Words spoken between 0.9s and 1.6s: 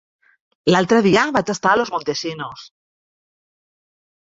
dia vaig